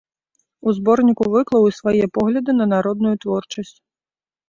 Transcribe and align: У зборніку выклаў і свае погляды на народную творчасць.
У 0.67 0.73
зборніку 0.77 1.23
выклаў 1.35 1.69
і 1.69 1.75
свае 1.81 2.05
погляды 2.19 2.59
на 2.59 2.65
народную 2.75 3.15
творчасць. 3.27 3.75